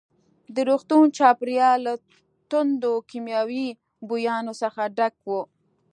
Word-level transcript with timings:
د 0.55 0.57
روغتون 0.69 1.03
چاپېریال 1.17 1.79
له 1.87 1.93
توندو 2.49 2.93
کیمیاوي 3.09 3.67
بویانو 4.07 4.53
څخه 4.61 4.81
ډک 4.97 5.15
وو. 5.27 5.41